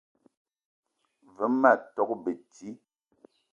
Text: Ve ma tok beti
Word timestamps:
Ve 1.35 1.45
ma 1.61 1.71
tok 1.95 2.11
beti 2.23 2.69